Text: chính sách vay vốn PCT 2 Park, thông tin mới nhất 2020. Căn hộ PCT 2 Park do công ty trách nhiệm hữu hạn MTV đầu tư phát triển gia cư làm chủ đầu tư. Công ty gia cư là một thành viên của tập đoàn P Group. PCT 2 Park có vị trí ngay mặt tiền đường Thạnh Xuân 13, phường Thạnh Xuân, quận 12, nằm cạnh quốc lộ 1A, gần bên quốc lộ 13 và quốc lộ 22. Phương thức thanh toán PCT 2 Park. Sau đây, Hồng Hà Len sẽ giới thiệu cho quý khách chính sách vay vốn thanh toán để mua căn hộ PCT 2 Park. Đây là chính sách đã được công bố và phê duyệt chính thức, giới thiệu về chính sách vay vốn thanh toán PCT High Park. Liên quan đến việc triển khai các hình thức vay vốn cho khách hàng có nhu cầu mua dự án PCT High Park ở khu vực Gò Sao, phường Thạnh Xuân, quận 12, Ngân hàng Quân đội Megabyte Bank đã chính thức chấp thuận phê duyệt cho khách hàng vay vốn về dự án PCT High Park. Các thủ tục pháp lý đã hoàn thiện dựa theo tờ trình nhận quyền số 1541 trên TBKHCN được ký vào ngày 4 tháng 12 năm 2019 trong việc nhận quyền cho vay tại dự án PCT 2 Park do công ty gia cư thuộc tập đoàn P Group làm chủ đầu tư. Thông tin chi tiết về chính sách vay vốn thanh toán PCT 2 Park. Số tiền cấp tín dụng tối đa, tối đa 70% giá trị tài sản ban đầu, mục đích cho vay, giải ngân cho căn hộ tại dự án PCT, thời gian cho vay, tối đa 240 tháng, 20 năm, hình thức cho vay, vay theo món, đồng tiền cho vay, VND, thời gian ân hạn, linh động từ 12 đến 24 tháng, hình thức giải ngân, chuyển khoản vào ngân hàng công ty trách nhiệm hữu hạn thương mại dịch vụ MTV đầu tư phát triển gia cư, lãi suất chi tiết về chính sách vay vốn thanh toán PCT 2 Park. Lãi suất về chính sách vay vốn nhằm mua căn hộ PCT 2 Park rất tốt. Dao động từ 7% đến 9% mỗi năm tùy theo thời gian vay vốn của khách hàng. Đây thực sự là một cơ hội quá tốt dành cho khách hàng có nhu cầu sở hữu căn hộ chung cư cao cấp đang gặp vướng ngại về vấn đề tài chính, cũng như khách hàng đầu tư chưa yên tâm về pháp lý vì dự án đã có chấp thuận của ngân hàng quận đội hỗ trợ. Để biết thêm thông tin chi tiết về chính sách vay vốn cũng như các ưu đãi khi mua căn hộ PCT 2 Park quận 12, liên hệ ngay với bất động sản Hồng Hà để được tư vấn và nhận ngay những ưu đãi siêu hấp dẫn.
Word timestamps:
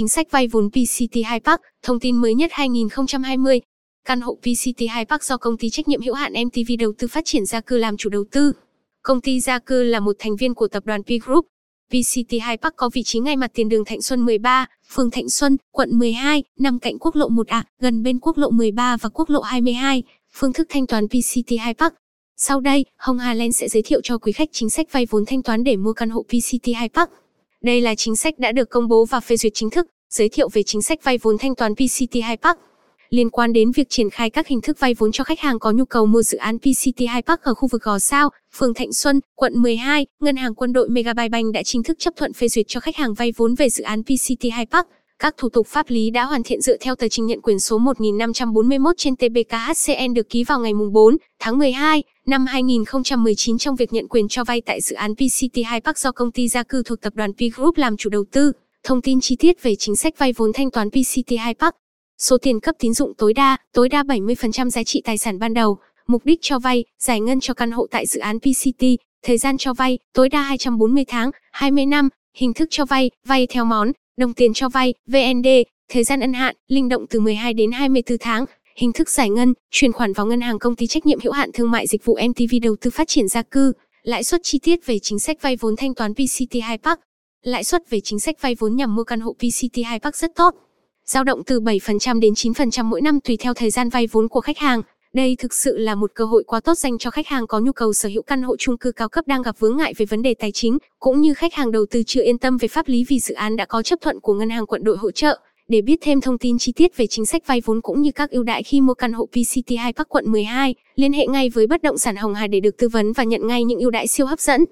chính 0.00 0.08
sách 0.08 0.30
vay 0.30 0.48
vốn 0.48 0.70
PCT 0.70 1.16
2 1.24 1.40
Park, 1.40 1.60
thông 1.82 2.00
tin 2.00 2.16
mới 2.16 2.34
nhất 2.34 2.50
2020. 2.54 3.60
Căn 4.04 4.20
hộ 4.20 4.34
PCT 4.34 4.82
2 4.90 5.04
Park 5.04 5.22
do 5.22 5.36
công 5.36 5.56
ty 5.56 5.70
trách 5.70 5.88
nhiệm 5.88 6.02
hữu 6.02 6.14
hạn 6.14 6.32
MTV 6.46 6.72
đầu 6.78 6.92
tư 6.98 7.08
phát 7.08 7.24
triển 7.24 7.46
gia 7.46 7.60
cư 7.60 7.78
làm 7.78 7.96
chủ 7.96 8.10
đầu 8.10 8.24
tư. 8.30 8.52
Công 9.02 9.20
ty 9.20 9.40
gia 9.40 9.58
cư 9.58 9.82
là 9.82 10.00
một 10.00 10.16
thành 10.18 10.36
viên 10.36 10.54
của 10.54 10.68
tập 10.68 10.86
đoàn 10.86 11.02
P 11.02 11.06
Group. 11.24 11.46
PCT 11.88 12.34
2 12.40 12.56
Park 12.56 12.76
có 12.76 12.90
vị 12.92 13.02
trí 13.02 13.18
ngay 13.18 13.36
mặt 13.36 13.50
tiền 13.54 13.68
đường 13.68 13.84
Thạnh 13.84 14.02
Xuân 14.02 14.24
13, 14.24 14.66
phường 14.90 15.10
Thạnh 15.10 15.28
Xuân, 15.28 15.56
quận 15.72 15.98
12, 15.98 16.42
nằm 16.58 16.78
cạnh 16.78 16.98
quốc 16.98 17.16
lộ 17.16 17.28
1A, 17.28 17.62
gần 17.80 18.02
bên 18.02 18.18
quốc 18.18 18.38
lộ 18.38 18.50
13 18.50 18.96
và 18.96 19.08
quốc 19.08 19.30
lộ 19.30 19.40
22. 19.40 20.02
Phương 20.32 20.52
thức 20.52 20.66
thanh 20.70 20.86
toán 20.86 21.08
PCT 21.08 21.52
2 21.60 21.74
Park. 21.74 21.94
Sau 22.36 22.60
đây, 22.60 22.84
Hồng 22.98 23.18
Hà 23.18 23.34
Len 23.34 23.52
sẽ 23.52 23.68
giới 23.68 23.82
thiệu 23.82 24.00
cho 24.04 24.18
quý 24.18 24.32
khách 24.32 24.48
chính 24.52 24.70
sách 24.70 24.92
vay 24.92 25.06
vốn 25.10 25.24
thanh 25.26 25.42
toán 25.42 25.64
để 25.64 25.76
mua 25.76 25.92
căn 25.92 26.10
hộ 26.10 26.22
PCT 26.22 26.68
2 26.74 26.88
Park. 26.88 27.10
Đây 27.64 27.80
là 27.80 27.94
chính 27.94 28.16
sách 28.16 28.38
đã 28.38 28.52
được 28.52 28.70
công 28.70 28.88
bố 28.88 29.04
và 29.04 29.20
phê 29.20 29.36
duyệt 29.36 29.52
chính 29.54 29.70
thức, 29.70 29.86
giới 30.10 30.28
thiệu 30.28 30.48
về 30.52 30.62
chính 30.62 30.82
sách 30.82 31.04
vay 31.04 31.18
vốn 31.18 31.38
thanh 31.38 31.54
toán 31.54 31.74
PCT 31.74 32.14
High 32.14 32.40
Park. 32.42 32.58
Liên 33.10 33.30
quan 33.30 33.52
đến 33.52 33.70
việc 33.72 33.86
triển 33.88 34.10
khai 34.10 34.30
các 34.30 34.46
hình 34.46 34.60
thức 34.60 34.80
vay 34.80 34.94
vốn 34.94 35.12
cho 35.12 35.24
khách 35.24 35.40
hàng 35.40 35.58
có 35.58 35.70
nhu 35.70 35.84
cầu 35.84 36.06
mua 36.06 36.22
dự 36.22 36.38
án 36.38 36.58
PCT 36.58 36.98
High 36.98 37.26
Park 37.26 37.40
ở 37.42 37.54
khu 37.54 37.68
vực 37.68 37.82
Gò 37.82 37.98
Sao, 37.98 38.30
phường 38.52 38.74
Thạnh 38.74 38.92
Xuân, 38.92 39.20
quận 39.34 39.52
12, 39.62 40.06
Ngân 40.20 40.36
hàng 40.36 40.54
Quân 40.54 40.72
đội 40.72 40.88
Megabyte 40.88 41.28
Bank 41.28 41.54
đã 41.54 41.62
chính 41.62 41.82
thức 41.82 41.96
chấp 41.98 42.14
thuận 42.16 42.32
phê 42.32 42.48
duyệt 42.48 42.66
cho 42.68 42.80
khách 42.80 42.96
hàng 42.96 43.14
vay 43.14 43.32
vốn 43.36 43.54
về 43.54 43.70
dự 43.70 43.84
án 43.84 44.02
PCT 44.02 44.42
High 44.42 44.70
Park. 44.70 44.86
Các 45.20 45.34
thủ 45.36 45.48
tục 45.48 45.66
pháp 45.66 45.86
lý 45.88 46.10
đã 46.10 46.24
hoàn 46.24 46.42
thiện 46.42 46.60
dựa 46.60 46.76
theo 46.76 46.94
tờ 46.94 47.08
trình 47.08 47.26
nhận 47.26 47.40
quyền 47.42 47.58
số 47.58 47.78
1541 47.78 48.96
trên 48.98 49.16
TBKHCN 49.16 50.14
được 50.14 50.28
ký 50.28 50.44
vào 50.44 50.60
ngày 50.60 50.72
4 50.92 51.16
tháng 51.38 51.58
12 51.58 52.02
năm 52.26 52.46
2019 52.46 53.58
trong 53.58 53.76
việc 53.76 53.92
nhận 53.92 54.08
quyền 54.08 54.28
cho 54.28 54.44
vay 54.44 54.60
tại 54.60 54.80
dự 54.80 54.96
án 54.96 55.14
PCT 55.14 55.58
2 55.66 55.80
Park 55.80 55.98
do 55.98 56.12
công 56.12 56.32
ty 56.32 56.48
gia 56.48 56.62
cư 56.62 56.82
thuộc 56.82 57.00
tập 57.00 57.12
đoàn 57.16 57.32
P 57.32 57.38
Group 57.56 57.76
làm 57.76 57.96
chủ 57.96 58.10
đầu 58.10 58.24
tư. 58.32 58.52
Thông 58.84 59.02
tin 59.02 59.20
chi 59.20 59.36
tiết 59.36 59.62
về 59.62 59.74
chính 59.78 59.96
sách 59.96 60.18
vay 60.18 60.32
vốn 60.32 60.52
thanh 60.52 60.70
toán 60.70 60.90
PCT 60.90 61.32
2 61.38 61.54
Park. 61.54 61.74
Số 62.18 62.38
tiền 62.38 62.60
cấp 62.60 62.74
tín 62.78 62.94
dụng 62.94 63.12
tối 63.18 63.34
đa, 63.34 63.56
tối 63.72 63.88
đa 63.88 64.02
70% 64.02 64.70
giá 64.70 64.82
trị 64.82 65.02
tài 65.04 65.18
sản 65.18 65.38
ban 65.38 65.54
đầu, 65.54 65.78
mục 66.06 66.24
đích 66.24 66.38
cho 66.42 66.58
vay, 66.58 66.84
giải 66.98 67.20
ngân 67.20 67.40
cho 67.40 67.54
căn 67.54 67.70
hộ 67.70 67.86
tại 67.90 68.06
dự 68.06 68.20
án 68.20 68.38
PCT, 68.38 68.84
thời 69.22 69.38
gian 69.38 69.58
cho 69.58 69.74
vay, 69.74 69.98
tối 70.14 70.28
đa 70.28 70.42
240 70.42 71.04
tháng, 71.08 71.30
20 71.52 71.86
năm, 71.86 72.08
hình 72.34 72.52
thức 72.52 72.68
cho 72.70 72.84
vay, 72.84 73.10
vay 73.26 73.46
theo 73.46 73.64
món, 73.64 73.92
đồng 74.20 74.34
tiền 74.34 74.52
cho 74.54 74.68
vay, 74.68 74.94
VND, 75.06 75.48
thời 75.88 76.04
gian 76.04 76.20
ân 76.20 76.32
hạn, 76.32 76.56
linh 76.68 76.88
động 76.88 77.06
từ 77.10 77.20
12 77.20 77.54
đến 77.54 77.72
24 77.72 78.18
tháng, 78.18 78.44
hình 78.76 78.92
thức 78.92 79.10
giải 79.10 79.30
ngân, 79.30 79.54
chuyển 79.70 79.92
khoản 79.92 80.12
vào 80.12 80.26
ngân 80.26 80.40
hàng 80.40 80.58
công 80.58 80.76
ty 80.76 80.86
trách 80.86 81.06
nhiệm 81.06 81.20
hữu 81.22 81.32
hạn 81.32 81.50
thương 81.54 81.70
mại 81.70 81.86
dịch 81.86 82.04
vụ 82.04 82.18
MTV 82.28 82.54
đầu 82.62 82.76
tư 82.80 82.90
phát 82.90 83.08
triển 83.08 83.28
gia 83.28 83.42
cư, 83.42 83.72
lãi 84.02 84.24
suất 84.24 84.40
chi 84.44 84.58
tiết 84.58 84.86
về 84.86 84.98
chính 84.98 85.18
sách 85.18 85.42
vay 85.42 85.56
vốn 85.56 85.76
thanh 85.76 85.94
toán 85.94 86.14
PCT 86.14 86.56
2 86.62 86.78
Park. 86.78 87.00
Lãi 87.42 87.64
suất 87.64 87.90
về 87.90 88.00
chính 88.00 88.20
sách 88.20 88.40
vay 88.40 88.54
vốn 88.54 88.76
nhằm 88.76 88.94
mua 88.94 89.04
căn 89.04 89.20
hộ 89.20 89.32
PCT 89.32 89.84
2 89.84 89.98
Park 89.98 90.16
rất 90.16 90.30
tốt. 90.34 90.54
Dao 91.06 91.24
động 91.24 91.44
từ 91.46 91.60
7% 91.60 92.20
đến 92.20 92.32
9% 92.32 92.84
mỗi 92.84 93.00
năm 93.00 93.20
tùy 93.20 93.36
theo 93.36 93.54
thời 93.54 93.70
gian 93.70 93.88
vay 93.88 94.06
vốn 94.06 94.28
của 94.28 94.40
khách 94.40 94.58
hàng. 94.58 94.82
Đây 95.14 95.36
thực 95.38 95.54
sự 95.54 95.78
là 95.78 95.94
một 95.94 96.10
cơ 96.14 96.24
hội 96.24 96.44
quá 96.46 96.60
tốt 96.60 96.74
dành 96.74 96.98
cho 96.98 97.10
khách 97.10 97.26
hàng 97.26 97.46
có 97.46 97.60
nhu 97.60 97.72
cầu 97.72 97.92
sở 97.92 98.08
hữu 98.08 98.22
căn 98.22 98.42
hộ 98.42 98.56
chung 98.56 98.78
cư 98.78 98.92
cao 98.92 99.08
cấp 99.08 99.26
đang 99.26 99.42
gặp 99.42 99.58
vướng 99.58 99.76
ngại 99.76 99.94
về 99.96 100.06
vấn 100.06 100.22
đề 100.22 100.34
tài 100.34 100.52
chính, 100.52 100.78
cũng 100.98 101.20
như 101.20 101.34
khách 101.34 101.54
hàng 101.54 101.72
đầu 101.72 101.86
tư 101.90 102.02
chưa 102.06 102.22
yên 102.22 102.38
tâm 102.38 102.56
về 102.56 102.68
pháp 102.68 102.88
lý 102.88 103.04
vì 103.08 103.18
dự 103.18 103.34
án 103.34 103.56
đã 103.56 103.64
có 103.64 103.82
chấp 103.82 104.00
thuận 104.00 104.20
của 104.20 104.34
ngân 104.34 104.50
hàng 104.50 104.66
quận 104.66 104.84
đội 104.84 104.96
hỗ 104.96 105.10
trợ. 105.10 105.40
Để 105.68 105.80
biết 105.80 105.98
thêm 106.02 106.20
thông 106.20 106.38
tin 106.38 106.58
chi 106.58 106.72
tiết 106.72 106.96
về 106.96 107.06
chính 107.06 107.26
sách 107.26 107.46
vay 107.46 107.60
vốn 107.64 107.80
cũng 107.80 108.02
như 108.02 108.10
các 108.12 108.30
ưu 108.30 108.42
đãi 108.42 108.62
khi 108.62 108.80
mua 108.80 108.94
căn 108.94 109.12
hộ 109.12 109.26
PCT 109.26 109.72
2 109.78 109.92
Park 109.92 110.08
quận 110.08 110.32
12, 110.32 110.74
liên 110.96 111.12
hệ 111.12 111.26
ngay 111.26 111.48
với 111.48 111.66
bất 111.66 111.82
động 111.82 111.98
sản 111.98 112.16
Hồng 112.16 112.34
Hà 112.34 112.46
để 112.46 112.60
được 112.60 112.76
tư 112.78 112.88
vấn 112.88 113.12
và 113.12 113.24
nhận 113.24 113.46
ngay 113.46 113.64
những 113.64 113.80
ưu 113.80 113.90
đãi 113.90 114.06
siêu 114.06 114.26
hấp 114.26 114.40
dẫn. 114.40 114.64